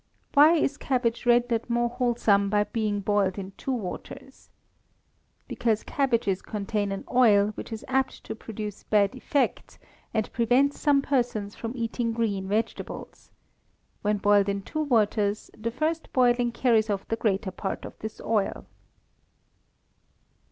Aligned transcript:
Why 0.33 0.53
is 0.55 0.77
cabbage 0.77 1.27
rendered 1.27 1.69
more 1.69 1.87
wholesome 1.89 2.49
by 2.49 2.63
being 2.63 3.01
boiled 3.01 3.37
in 3.37 3.51
two 3.51 3.71
waters? 3.71 4.49
Because 5.47 5.83
cabbages 5.83 6.41
contain 6.41 6.91
an 6.91 7.03
oil, 7.13 7.49
which 7.53 7.71
is 7.71 7.85
apt 7.87 8.23
to 8.23 8.33
produce 8.33 8.81
bad 8.81 9.13
effects, 9.13 9.77
and 10.11 10.33
prevents 10.33 10.79
some 10.79 11.03
persons 11.03 11.53
from 11.55 11.73
eating 11.75 12.13
"green" 12.13 12.47
vegetables. 12.47 13.29
When 14.01 14.17
boiled 14.17 14.49
in 14.49 14.63
two 14.63 14.81
waters, 14.81 15.51
the 15.55 15.69
first 15.69 16.11
boiling 16.13 16.51
carries 16.51 16.89
off 16.89 17.07
the 17.07 17.15
greater 17.15 17.51
part 17.51 17.85
of 17.85 17.93
this 17.99 18.19
oil. 18.21 18.65